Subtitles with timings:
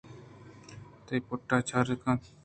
[1.05, 2.21] تئی پِت چے کار کنت؟